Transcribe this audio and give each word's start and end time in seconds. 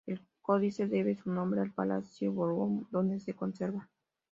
El 0.07 0.19
códice 0.41 0.87
debe 0.87 1.13
su 1.15 1.29
nombre 1.31 1.61
al 1.61 1.73
Palacio 1.73 2.31
Borbón, 2.33 2.87
donde 2.89 3.19
se 3.19 3.35
conserva. 3.35 3.87